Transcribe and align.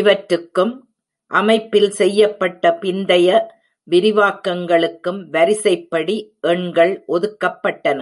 இவற்றுக்கும், 0.00 0.74
அமைப்பில் 1.30 1.88
செய்யப்பட்ட 1.90 2.70
பிந்தைய 2.82 3.40
விரிவாக்கங்களுக்கும் 3.88 5.20
வரிசைப்படி 5.30 6.16
எண்கள் 6.52 6.94
ஒதுக்கப்பட்டன. 7.08 8.00